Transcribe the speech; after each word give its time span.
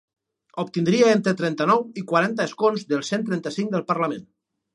Obtindria 0.61 1.11
entre 1.17 1.33
trenta-nou 1.41 1.83
i 2.03 2.05
quaranta 2.13 2.47
escons 2.53 2.87
dels 2.93 3.13
cent 3.15 3.27
trenta-cinc 3.29 3.71
del 3.77 3.87
parlament. 3.95 4.27